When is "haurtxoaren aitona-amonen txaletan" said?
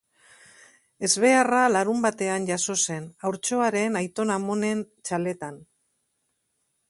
3.27-5.63